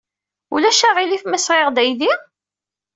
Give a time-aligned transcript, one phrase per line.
[0.53, 2.11] Ulac aɣilif ma sɣiɣ-d aydi?